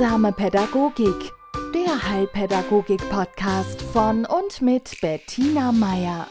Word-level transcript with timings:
Heilsame 0.00 0.32
Pädagogik, 0.32 1.30
der 1.74 2.10
Heilpädagogik-Podcast 2.10 3.82
von 3.82 4.24
und 4.24 4.62
mit 4.62 4.98
Bettina 5.02 5.72
Meier. 5.72 6.26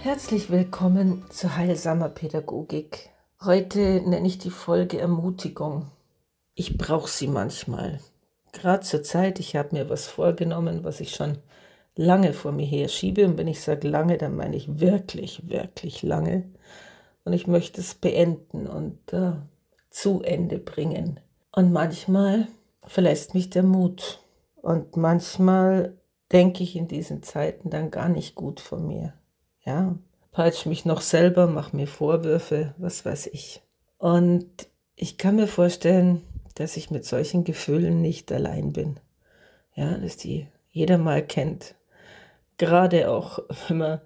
Herzlich 0.00 0.50
willkommen 0.50 1.22
zu 1.30 1.56
Heilsamer 1.56 2.08
Pädagogik. 2.08 3.10
Heute 3.44 4.02
nenne 4.04 4.26
ich 4.26 4.38
die 4.38 4.50
Folge 4.50 4.98
Ermutigung. 4.98 5.92
Ich 6.56 6.76
brauche 6.76 7.08
sie 7.08 7.28
manchmal. 7.28 8.00
Gerade 8.50 8.80
zur 8.80 9.04
Zeit, 9.04 9.38
ich 9.38 9.54
habe 9.54 9.76
mir 9.76 9.88
was 9.88 10.08
vorgenommen, 10.08 10.82
was 10.82 10.98
ich 10.98 11.14
schon 11.14 11.38
lange 11.94 12.32
vor 12.32 12.50
mir 12.50 12.66
her 12.66 12.88
schiebe. 12.88 13.24
Und 13.24 13.38
wenn 13.38 13.46
ich 13.46 13.60
sage 13.60 13.86
lange, 13.86 14.18
dann 14.18 14.34
meine 14.34 14.56
ich 14.56 14.80
wirklich, 14.80 15.48
wirklich 15.48 16.02
lange. 16.02 16.50
Und 17.24 17.34
ich 17.34 17.46
möchte 17.46 17.80
es 17.80 17.94
beenden 17.94 18.66
und 18.66 19.12
äh, 19.12 19.34
zu 19.90 20.22
Ende 20.22 20.58
bringen. 20.58 21.20
Und 21.52 21.72
manchmal 21.72 22.48
verlässt 22.84 23.34
mich 23.34 23.50
der 23.50 23.62
Mut. 23.62 24.20
Und 24.56 24.96
manchmal 24.96 25.98
denke 26.32 26.62
ich 26.62 26.76
in 26.76 26.88
diesen 26.88 27.22
Zeiten 27.22 27.70
dann 27.70 27.90
gar 27.90 28.08
nicht 28.08 28.34
gut 28.34 28.60
von 28.60 28.86
mir. 28.86 29.12
Ja, 29.64 29.96
peitsche 30.32 30.68
mich 30.68 30.84
noch 30.84 31.02
selber, 31.02 31.46
mache 31.46 31.76
mir 31.76 31.86
Vorwürfe, 31.86 32.74
was 32.78 33.04
weiß 33.04 33.28
ich. 33.28 33.62
Und 33.98 34.68
ich 34.96 35.18
kann 35.18 35.36
mir 35.36 35.46
vorstellen, 35.46 36.22
dass 36.54 36.76
ich 36.76 36.90
mit 36.90 37.04
solchen 37.04 37.44
Gefühlen 37.44 38.00
nicht 38.00 38.32
allein 38.32 38.72
bin. 38.72 38.98
Ja, 39.74 39.96
dass 39.98 40.16
die 40.16 40.48
jeder 40.70 40.98
mal 40.98 41.22
kennt. 41.22 41.74
Gerade 42.56 43.10
auch, 43.10 43.40
wenn 43.68 43.78
man 43.78 44.00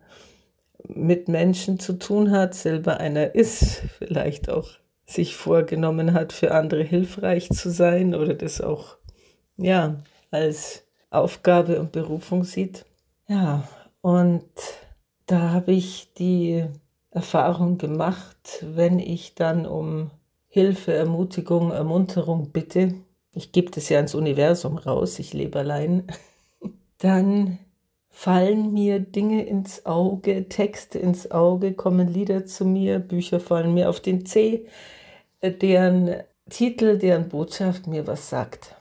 mit 0.88 1.28
Menschen 1.28 1.78
zu 1.78 1.94
tun 1.94 2.30
hat, 2.30 2.54
selber 2.54 2.98
einer 2.98 3.34
ist, 3.34 3.82
vielleicht 3.98 4.50
auch 4.50 4.68
sich 5.06 5.36
vorgenommen 5.36 6.12
hat, 6.12 6.32
für 6.32 6.52
andere 6.52 6.82
hilfreich 6.82 7.48
zu 7.50 7.70
sein 7.70 8.14
oder 8.14 8.34
das 8.34 8.60
auch, 8.60 8.96
ja, 9.56 9.96
als 10.30 10.84
Aufgabe 11.10 11.80
und 11.80 11.92
Berufung 11.92 12.44
sieht. 12.44 12.84
Ja, 13.28 13.66
und 14.02 14.44
da 15.26 15.50
habe 15.50 15.72
ich 15.72 16.12
die 16.14 16.64
Erfahrung 17.10 17.78
gemacht, 17.78 18.62
wenn 18.62 18.98
ich 18.98 19.34
dann 19.34 19.66
um 19.66 20.10
Hilfe, 20.48 20.92
Ermutigung, 20.92 21.70
Ermunterung 21.70 22.50
bitte, 22.50 22.94
ich 23.32 23.52
gebe 23.52 23.70
das 23.70 23.88
ja 23.88 24.00
ins 24.00 24.14
Universum 24.14 24.78
raus, 24.78 25.18
ich 25.18 25.32
lebe 25.32 25.58
allein, 25.58 26.06
dann 26.98 27.58
fallen 28.16 28.72
mir 28.72 28.98
Dinge 28.98 29.44
ins 29.44 29.84
Auge, 29.84 30.48
Texte 30.48 30.98
ins 30.98 31.30
Auge, 31.30 31.74
kommen 31.74 32.08
Lieder 32.08 32.46
zu 32.46 32.64
mir, 32.64 32.98
Bücher 32.98 33.40
fallen 33.40 33.74
mir 33.74 33.90
auf 33.90 34.00
den 34.00 34.24
Zeh, 34.24 34.66
äh, 35.42 35.52
deren 35.52 36.22
Titel, 36.48 36.96
deren 36.96 37.28
Botschaft 37.28 37.86
mir 37.86 38.06
was 38.06 38.30
sagt. 38.30 38.74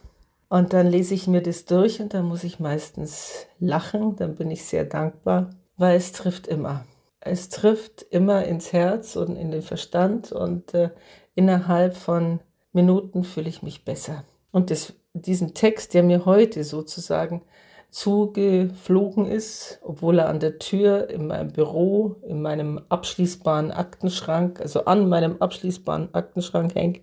Und 0.48 0.72
dann 0.72 0.88
lese 0.88 1.14
ich 1.14 1.28
mir 1.28 1.42
das 1.42 1.66
durch 1.66 2.00
und 2.00 2.14
dann 2.14 2.24
muss 2.24 2.46
ich 2.46 2.62
meistens 2.62 3.46
lachen, 3.60 4.16
dann 4.16 4.36
bin 4.36 4.50
ich 4.52 4.64
sehr 4.64 4.86
dankbar, 4.86 5.50
weil 5.76 5.98
es 5.98 6.14
trifft 6.14 6.48
immer. 6.48 6.86
Es 7.20 7.50
trifft 7.50 8.04
immer 8.04 8.46
ins 8.46 8.72
Herz 8.72 9.18
und 9.18 9.36
in 9.36 9.52
den 9.52 9.64
Verstand 9.64 10.32
und 10.32 10.74
äh, 10.74 10.92
innerhalb 11.36 11.98
von 11.98 12.40
Minuten 12.72 13.26
fühle 13.26 13.50
ich 13.50 13.64
mich 13.64 13.84
besser. 13.84 14.24
Und 14.52 14.72
das, 14.72 14.94
diesen 15.12 15.54
Text, 15.54 15.94
der 15.94 16.04
mir 16.04 16.24
heute 16.26 16.64
sozusagen 16.64 17.42
zugeflogen 17.90 19.26
ist, 19.26 19.80
obwohl 19.84 20.20
er 20.20 20.30
an 20.30 20.40
der 20.40 20.60
Tür 20.60 21.10
in 21.10 21.28
meinem 21.28 21.52
Büro, 21.52 22.18
in 22.28 22.42
meinem 22.42 22.82
abschließbaren 22.90 23.72
Aktenschrank, 23.72 24.60
also 24.60 24.86
an 24.86 25.08
meinem 25.08 25.38
abschließbaren 25.42 26.14
Aktenschrank 26.14 26.76
hängt. 26.76 27.02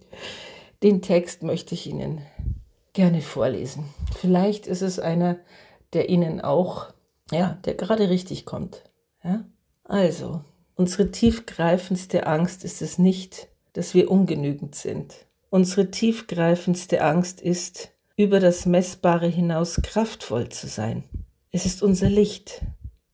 Den 0.82 1.00
Text 1.00 1.42
möchte 1.42 1.74
ich 1.74 1.86
Ihnen 1.86 2.20
gerne 2.92 3.20
vorlesen. 3.20 3.84
Vielleicht 4.16 4.66
ist 4.66 4.82
es 4.82 4.98
einer, 4.98 5.38
der 5.92 6.08
Ihnen 6.08 6.40
auch, 6.40 6.92
ja, 7.30 7.58
der 7.64 7.74
gerade 7.74 8.10
richtig 8.10 8.44
kommt. 8.44 8.82
Ja? 9.24 9.44
Also, 9.84 10.44
unsere 10.74 11.10
tiefgreifendste 11.10 12.26
Angst 12.26 12.64
ist 12.64 12.82
es 12.82 12.98
nicht, 12.98 13.48
dass 13.72 13.94
wir 13.94 14.10
ungenügend 14.10 14.74
sind. 14.74 15.26
Unsere 15.50 15.90
tiefgreifendste 15.90 17.02
Angst 17.02 17.40
ist, 17.40 17.91
über 18.16 18.40
das 18.40 18.66
Messbare 18.66 19.26
hinaus 19.26 19.80
kraftvoll 19.82 20.48
zu 20.48 20.66
sein. 20.66 21.04
Es 21.50 21.66
ist 21.66 21.82
unser 21.82 22.08
Licht, 22.08 22.62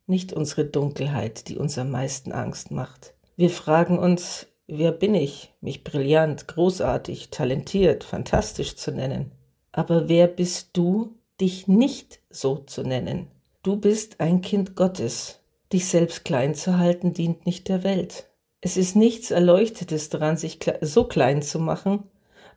nicht 0.07 0.33
unsere 0.33 0.65
Dunkelheit, 0.65 1.47
die 1.47 1.57
uns 1.57 1.77
am 1.77 1.91
meisten 1.91 2.31
Angst 2.31 2.71
macht. 2.71 3.13
Wir 3.35 3.49
fragen 3.49 3.99
uns, 3.99 4.47
wer 4.67 4.91
bin 4.91 5.15
ich, 5.15 5.53
mich 5.61 5.83
brillant, 5.83 6.47
großartig, 6.47 7.29
talentiert, 7.29 8.03
fantastisch 8.03 8.75
zu 8.75 8.91
nennen. 8.91 9.31
Aber 9.71 10.09
wer 10.09 10.27
bist 10.27 10.69
du, 10.73 11.15
dich 11.39 11.67
nicht 11.67 12.19
so 12.29 12.57
zu 12.57 12.83
nennen? 12.83 13.27
Du 13.63 13.77
bist 13.77 14.19
ein 14.19 14.41
Kind 14.41 14.75
Gottes. 14.75 15.39
Dich 15.71 15.87
selbst 15.87 16.25
klein 16.25 16.55
zu 16.55 16.77
halten 16.77 17.13
dient 17.13 17.45
nicht 17.45 17.67
der 17.67 17.83
Welt. 17.83 18.29
Es 18.61 18.75
ist 18.75 18.95
nichts 18.95 19.31
Erleuchtetes 19.31 20.09
daran, 20.09 20.35
sich 20.35 20.59
so 20.81 21.05
klein 21.05 21.41
zu 21.41 21.59
machen, 21.59 22.03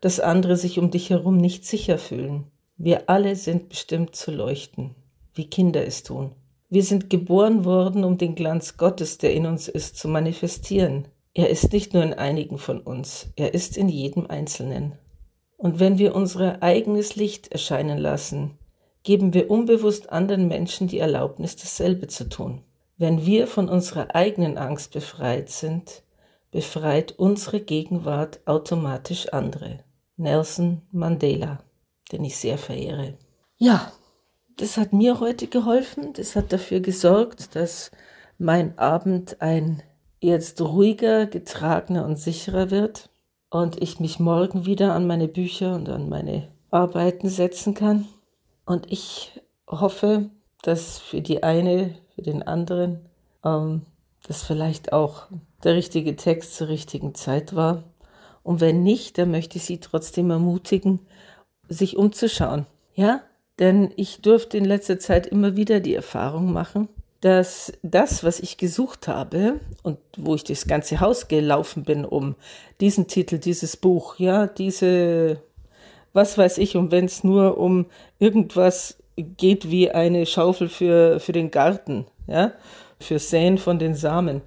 dass 0.02 0.20
andere 0.20 0.56
sich 0.56 0.78
um 0.80 0.90
dich 0.90 1.10
herum 1.10 1.38
nicht 1.38 1.64
sicher 1.64 1.96
fühlen. 1.96 2.48
Wir 2.76 3.08
alle 3.08 3.36
sind 3.36 3.68
bestimmt 3.68 4.16
zu 4.16 4.32
leuchten, 4.32 4.96
wie 5.32 5.48
Kinder 5.48 5.86
es 5.86 6.02
tun. 6.02 6.32
Wir 6.68 6.82
sind 6.82 7.08
geboren 7.08 7.64
worden, 7.64 8.02
um 8.02 8.18
den 8.18 8.34
Glanz 8.34 8.76
Gottes, 8.76 9.18
der 9.18 9.32
in 9.32 9.46
uns 9.46 9.68
ist, 9.68 9.96
zu 9.96 10.08
manifestieren. 10.08 11.06
Er 11.34 11.50
ist 11.50 11.72
nicht 11.72 11.94
nur 11.94 12.02
in 12.02 12.14
einigen 12.14 12.58
von 12.58 12.80
uns, 12.80 13.28
er 13.36 13.54
ist 13.54 13.76
in 13.76 13.88
jedem 13.88 14.26
Einzelnen. 14.26 14.98
Und 15.56 15.78
wenn 15.78 15.98
wir 15.98 16.16
unser 16.16 16.60
eigenes 16.64 17.14
Licht 17.14 17.52
erscheinen 17.52 17.98
lassen, 17.98 18.58
geben 19.04 19.32
wir 19.34 19.50
unbewusst 19.50 20.10
anderen 20.10 20.48
Menschen 20.48 20.88
die 20.88 20.98
Erlaubnis, 20.98 21.54
dasselbe 21.54 22.08
zu 22.08 22.28
tun. 22.28 22.62
Wenn 22.98 23.24
wir 23.24 23.46
von 23.46 23.68
unserer 23.68 24.16
eigenen 24.16 24.58
Angst 24.58 24.92
befreit 24.92 25.48
sind, 25.48 26.02
befreit 26.50 27.12
unsere 27.12 27.60
Gegenwart 27.60 28.40
automatisch 28.46 29.28
andere. 29.28 29.78
Nelson 30.16 30.82
Mandela, 30.90 31.58
den 32.10 32.24
ich 32.24 32.36
sehr 32.36 32.58
verehre. 32.58 33.18
Ja, 33.56 33.92
das 34.56 34.76
hat 34.76 34.92
mir 34.92 35.20
heute 35.20 35.46
geholfen. 35.46 36.12
Das 36.14 36.36
hat 36.36 36.52
dafür 36.52 36.80
gesorgt, 36.80 37.54
dass 37.54 37.90
mein 38.38 38.78
Abend 38.78 39.40
ein 39.40 39.82
jetzt 40.20 40.60
ruhiger, 40.60 41.26
getragener 41.26 42.04
und 42.04 42.16
sicherer 42.16 42.70
wird 42.70 43.10
und 43.50 43.80
ich 43.82 44.00
mich 44.00 44.20
morgen 44.20 44.66
wieder 44.66 44.94
an 44.94 45.06
meine 45.06 45.28
Bücher 45.28 45.74
und 45.74 45.88
an 45.88 46.08
meine 46.08 46.48
Arbeiten 46.70 47.28
setzen 47.28 47.74
kann. 47.74 48.06
Und 48.64 48.90
ich 48.90 49.40
hoffe, 49.66 50.30
dass 50.62 50.98
für 50.98 51.20
die 51.20 51.42
eine, 51.42 51.94
für 52.14 52.22
den 52.22 52.42
anderen, 52.42 53.00
ähm, 53.44 53.82
das 54.26 54.44
vielleicht 54.44 54.92
auch 54.92 55.26
der 55.64 55.74
richtige 55.74 56.14
Text 56.14 56.56
zur 56.56 56.68
richtigen 56.68 57.14
Zeit 57.14 57.56
war 57.56 57.82
und 58.42 58.60
wenn 58.60 58.82
nicht, 58.82 59.18
dann 59.18 59.30
möchte 59.30 59.58
ich 59.58 59.64
Sie 59.64 59.78
trotzdem 59.78 60.30
ermutigen, 60.30 61.00
sich 61.68 61.96
umzuschauen. 61.96 62.66
Ja, 62.94 63.22
denn 63.58 63.92
ich 63.96 64.20
durfte 64.20 64.58
in 64.58 64.64
letzter 64.64 64.98
Zeit 64.98 65.26
immer 65.26 65.56
wieder 65.56 65.80
die 65.80 65.94
Erfahrung 65.94 66.52
machen, 66.52 66.88
dass 67.20 67.72
das, 67.82 68.24
was 68.24 68.40
ich 68.40 68.56
gesucht 68.56 69.06
habe 69.06 69.60
und 69.82 69.98
wo 70.16 70.34
ich 70.34 70.42
das 70.42 70.66
ganze 70.66 71.00
Haus 71.00 71.28
gelaufen 71.28 71.84
bin, 71.84 72.04
um 72.04 72.34
diesen 72.80 73.06
Titel, 73.06 73.38
dieses 73.38 73.76
Buch, 73.76 74.18
ja, 74.18 74.48
diese, 74.48 75.40
was 76.12 76.36
weiß 76.36 76.58
ich, 76.58 76.76
und 76.76 76.90
wenn 76.90 77.04
es 77.04 77.22
nur 77.22 77.58
um 77.58 77.86
irgendwas 78.18 78.96
geht 79.16 79.70
wie 79.70 79.90
eine 79.92 80.26
Schaufel 80.26 80.68
für, 80.68 81.20
für 81.20 81.32
den 81.32 81.52
Garten, 81.52 82.06
ja, 82.26 82.52
für 82.98 83.20
Säen 83.20 83.58
von 83.58 83.78
den 83.78 83.94
Samen. 83.94 84.42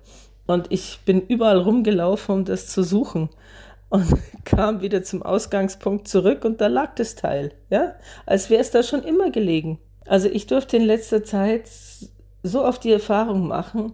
Und 0.46 0.68
ich 0.70 1.00
bin 1.06 1.22
überall 1.22 1.60
rumgelaufen, 1.60 2.36
um 2.36 2.46
das 2.46 2.68
zu 2.68 2.84
suchen 2.84 3.30
und 3.96 4.06
kam 4.46 4.82
wieder 4.82 5.04
zum 5.04 5.24
Ausgangspunkt 5.24 6.08
zurück 6.08 6.46
und 6.46 6.62
da 6.62 6.68
lag 6.68 6.96
das 6.96 7.16
Teil, 7.16 7.54
ja, 7.70 7.96
als 8.26 8.50
wäre 8.50 8.62
es 8.62 8.72
da 8.72 8.84
schon 8.84 9.04
immer 9.04 9.32
gelegen. 9.32 9.80
Also 10.06 10.30
ich 10.30 10.48
durfte 10.48 10.78
in 10.78 10.84
letzter 10.84 11.24
Zeit 11.24 11.70
so 12.44 12.64
oft 12.64 12.84
die 12.84 12.92
Erfahrung 12.92 13.48
machen, 13.48 13.94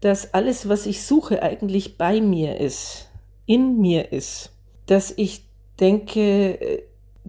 dass 0.00 0.34
alles, 0.34 0.68
was 0.68 0.86
ich 0.86 1.04
suche, 1.04 1.42
eigentlich 1.42 1.96
bei 1.96 2.20
mir 2.20 2.58
ist, 2.58 3.08
in 3.46 3.80
mir 3.80 4.10
ist, 4.12 4.50
dass 4.86 5.12
ich 5.16 5.44
denke, 5.78 6.20
äh, 6.20 6.82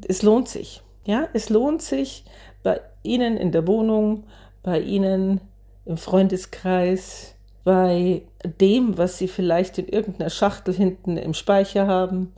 es 0.08 0.24
lohnt 0.24 0.48
sich, 0.48 0.82
ja, 1.06 1.28
es 1.34 1.50
lohnt 1.50 1.82
sich 1.82 2.26
bei 2.64 2.82
Ihnen 3.04 3.38
in 3.38 3.52
der 3.52 3.68
Wohnung, 3.68 4.24
bei 4.64 4.80
Ihnen 4.80 5.42
im 5.86 5.98
Freundeskreis, 5.98 7.33
bei 7.64 8.24
dem, 8.60 8.98
was 8.98 9.18
Sie 9.18 9.28
vielleicht 9.28 9.78
in 9.78 9.88
irgendeiner 9.88 10.30
Schachtel 10.30 10.74
hinten 10.74 11.18
im 11.18 11.34
Speicher 11.34 11.88
haben, 11.88 12.34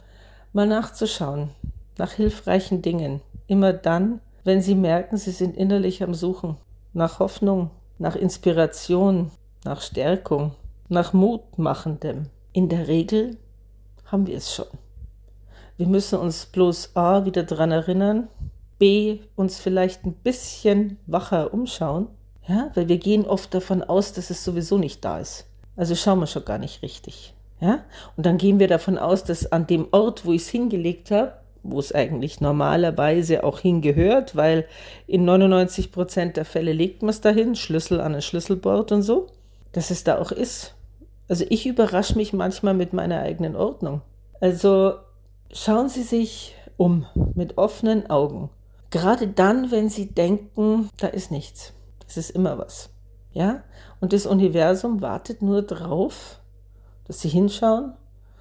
mal 0.53 0.67
nachzuschauen, 0.67 1.49
nach 1.97 2.11
hilfreichen 2.11 2.81
Dingen. 2.81 3.21
Immer 3.47 3.73
dann, 3.73 4.21
wenn 4.43 4.61
Sie 4.61 4.75
merken, 4.75 5.17
Sie 5.17 5.31
sind 5.31 5.57
innerlich 5.57 6.03
am 6.03 6.13
Suchen, 6.13 6.57
nach 6.93 7.19
Hoffnung, 7.19 7.71
nach 7.97 8.15
Inspiration, 8.15 9.31
nach 9.63 9.81
Stärkung, 9.81 10.51
nach 10.89 11.13
Mutmachendem. 11.13 12.27
In 12.53 12.69
der 12.69 12.87
Regel 12.87 13.37
haben 14.05 14.27
wir 14.27 14.37
es 14.37 14.53
schon. 14.53 14.67
Wir 15.77 15.87
müssen 15.87 16.19
uns 16.19 16.45
bloß 16.45 16.95
A 16.95 17.25
wieder 17.25 17.43
dran 17.43 17.71
erinnern, 17.71 18.29
B 18.77 19.19
uns 19.35 19.59
vielleicht 19.59 20.05
ein 20.05 20.13
bisschen 20.13 20.97
wacher 21.07 21.53
umschauen, 21.53 22.07
ja, 22.47 22.71
weil 22.75 22.87
wir 22.87 22.97
gehen 22.97 23.25
oft 23.25 23.53
davon 23.53 23.83
aus, 23.83 24.13
dass 24.13 24.29
es 24.29 24.43
sowieso 24.43 24.77
nicht 24.77 25.03
da 25.03 25.19
ist. 25.19 25.47
Also 25.75 25.95
schauen 25.95 26.19
wir 26.19 26.27
schon 26.27 26.45
gar 26.45 26.57
nicht 26.57 26.81
richtig. 26.81 27.33
Ja? 27.59 27.83
Und 28.15 28.25
dann 28.25 28.37
gehen 28.37 28.59
wir 28.59 28.67
davon 28.67 28.97
aus, 28.97 29.23
dass 29.23 29.51
an 29.51 29.67
dem 29.67 29.87
Ort, 29.91 30.25
wo 30.25 30.31
ich 30.31 30.43
es 30.43 30.49
hingelegt 30.49 31.11
habe, 31.11 31.33
wo 31.63 31.79
es 31.79 31.93
eigentlich 31.93 32.41
normalerweise 32.41 33.43
auch 33.43 33.59
hingehört, 33.59 34.35
weil 34.35 34.65
in 35.07 35.25
99 35.25 35.91
Prozent 35.91 36.37
der 36.37 36.45
Fälle 36.45 36.73
legt 36.73 37.01
man 37.01 37.09
es 37.09 37.21
dahin, 37.21 37.55
Schlüssel 37.55 37.99
an 37.99 38.13
ein 38.13 38.21
Schlüsselbord 38.21 38.91
und 38.91 39.01
so, 39.01 39.27
dass 39.71 39.89
es 39.89 40.03
da 40.03 40.19
auch 40.19 40.31
ist. 40.31 40.75
Also 41.27 41.45
ich 41.49 41.65
überrasche 41.65 42.15
mich 42.15 42.33
manchmal 42.33 42.75
mit 42.75 42.93
meiner 42.93 43.21
eigenen 43.21 43.55
Ordnung. 43.55 44.01
Also 44.39 44.93
schauen 45.51 45.89
Sie 45.89 46.03
sich 46.03 46.55
um 46.77 47.07
mit 47.33 47.57
offenen 47.57 48.09
Augen. 48.11 48.49
Gerade 48.91 49.27
dann, 49.27 49.71
wenn 49.71 49.89
Sie 49.89 50.07
denken, 50.07 50.89
da 50.97 51.07
ist 51.07 51.31
nichts. 51.31 51.73
Es 52.07 52.17
ist 52.17 52.31
immer 52.31 52.57
was. 52.57 52.89
Ja? 53.31 53.63
Und 53.99 54.13
das 54.13 54.25
Universum 54.25 55.01
wartet 55.01 55.41
nur 55.41 55.61
drauf, 55.61 56.39
dass 57.05 57.21
Sie 57.21 57.29
hinschauen, 57.29 57.93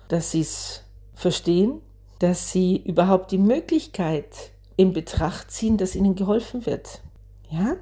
dass 0.08 0.30
Sie 0.30 0.40
es 0.40 0.82
verstehen 1.14 1.80
dass 2.24 2.50
sie 2.50 2.76
überhaupt 2.76 3.32
die 3.32 3.38
Möglichkeit 3.38 4.52
in 4.76 4.92
Betracht 4.94 5.50
ziehen, 5.50 5.76
dass 5.76 5.94
ihnen 5.94 6.14
geholfen 6.14 6.66
wird. 6.66 7.02
Ja? 7.50 7.76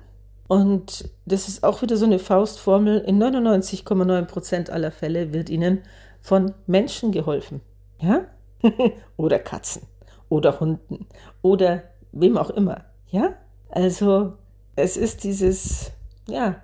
Und 0.48 1.08
das 1.24 1.46
ist 1.46 1.62
auch 1.62 1.80
wieder 1.80 1.96
so 1.96 2.04
eine 2.04 2.18
Faustformel. 2.18 2.98
In 3.00 3.22
99,9 3.22 4.24
Prozent 4.24 4.70
aller 4.70 4.90
Fälle 4.90 5.32
wird 5.32 5.48
ihnen 5.48 5.82
von 6.20 6.54
Menschen 6.66 7.12
geholfen. 7.12 7.60
Ja? 8.00 8.24
oder 9.16 9.38
Katzen 9.38 9.82
oder 10.28 10.58
Hunden 10.58 11.06
oder 11.40 11.84
wem 12.12 12.36
auch 12.36 12.50
immer. 12.50 12.84
Ja? 13.10 13.34
Also, 13.70 14.34
es 14.76 14.96
ist 14.96 15.24
dieses, 15.24 15.92
ja, 16.26 16.56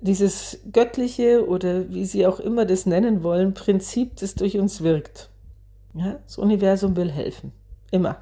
dieses 0.00 0.58
göttliche 0.72 1.46
oder 1.46 1.88
wie 1.90 2.04
Sie 2.04 2.26
auch 2.26 2.40
immer 2.40 2.64
das 2.64 2.86
nennen 2.86 3.22
wollen, 3.22 3.54
Prinzip, 3.54 4.16
das 4.16 4.34
durch 4.34 4.58
uns 4.58 4.82
wirkt. 4.82 5.30
Ja, 5.94 6.18
das 6.24 6.38
Universum 6.38 6.96
will 6.96 7.10
helfen. 7.10 7.52
Immer. 7.90 8.16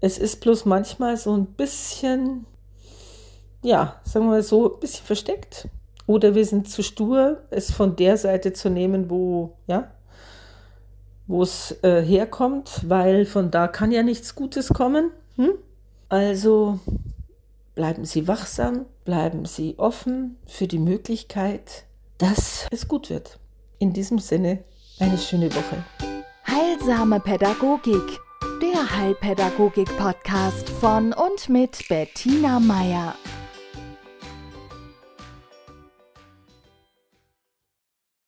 Es 0.00 0.18
ist 0.18 0.40
bloß 0.40 0.66
manchmal 0.66 1.16
so 1.16 1.34
ein 1.34 1.46
bisschen, 1.46 2.44
ja, 3.62 4.00
sagen 4.04 4.26
wir 4.26 4.32
mal 4.32 4.42
so, 4.42 4.74
ein 4.74 4.80
bisschen 4.80 5.06
versteckt. 5.06 5.68
Oder 6.06 6.34
wir 6.34 6.44
sind 6.44 6.68
zu 6.68 6.82
stur, 6.82 7.42
es 7.50 7.72
von 7.72 7.96
der 7.96 8.16
Seite 8.16 8.52
zu 8.52 8.68
nehmen, 8.68 9.10
wo, 9.10 9.56
ja, 9.66 9.90
wo 11.26 11.42
es 11.42 11.76
äh, 11.82 12.02
herkommt, 12.02 12.82
weil 12.86 13.26
von 13.26 13.50
da 13.50 13.68
kann 13.68 13.90
ja 13.90 14.02
nichts 14.02 14.34
Gutes 14.34 14.68
kommen. 14.68 15.10
Hm? 15.36 15.52
Also 16.08 16.78
bleiben 17.76 18.04
Sie 18.04 18.26
wachsam, 18.26 18.86
bleiben 19.04 19.44
Sie 19.44 19.78
offen 19.78 20.38
für 20.46 20.66
die 20.66 20.80
Möglichkeit, 20.80 21.84
dass 22.18 22.66
es 22.72 22.88
gut 22.88 23.10
wird. 23.10 23.38
In 23.78 23.92
diesem 23.92 24.18
Sinne, 24.18 24.64
eine 24.98 25.18
schöne 25.18 25.54
Woche. 25.54 25.84
Heilsame 26.48 27.20
Pädagogik, 27.20 28.18
der 28.62 28.96
Heilpädagogik-Podcast 28.96 30.70
von 30.70 31.12
und 31.12 31.48
mit 31.50 31.86
Bettina 31.88 32.58
Meier. 32.58 33.14